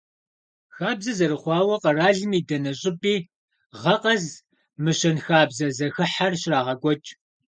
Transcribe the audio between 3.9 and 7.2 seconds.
къэс мы щэнхабзэ зэхыхьэр щрагъэкӀуэкӀ.